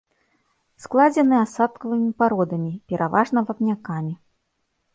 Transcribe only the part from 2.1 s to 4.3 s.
пародамі, пераважна вапнякамі.